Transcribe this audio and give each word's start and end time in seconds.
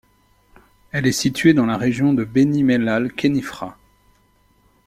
Elle 0.91 1.05
est 1.05 1.11
située 1.11 1.53
dans 1.53 1.67
la 1.67 1.77
région 1.77 2.11
de 2.15 2.23
Béni 2.23 2.63
Mellal-Khénifra. 2.63 3.77